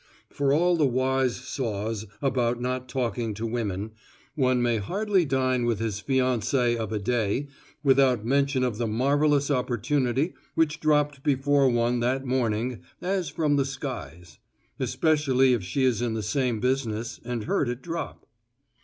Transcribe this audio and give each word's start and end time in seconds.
For 0.31 0.51
all 0.51 0.77
the 0.77 0.87
wise 0.87 1.35
saws 1.35 2.07
about 2.23 2.59
not 2.59 2.89
talking 2.89 3.35
to 3.35 3.45
women, 3.45 3.91
one 4.33 4.59
may 4.59 4.77
hardly 4.77 5.25
dine 5.25 5.63
with 5.63 5.77
his 5.77 6.01
fiancée 6.01 6.75
of 6.75 6.91
a 6.91 6.97
day 6.97 7.49
without 7.83 8.25
mention 8.25 8.63
of 8.63 8.79
the 8.79 8.87
marvelous 8.87 9.51
opportunity 9.51 10.33
which 10.55 10.79
dropped 10.79 11.21
before 11.21 11.69
one 11.69 11.99
that 11.99 12.25
morning 12.25 12.81
as 12.99 13.29
from 13.29 13.57
the 13.57 13.65
skies. 13.65 14.39
Especially 14.79 15.53
if 15.53 15.61
she 15.63 15.83
is 15.83 16.01
in 16.01 16.15
the 16.15 16.23
same 16.23 16.59
business 16.59 17.19
and 17.23 17.43
heard 17.43 17.69
it 17.69 17.83
drop. 17.83 18.25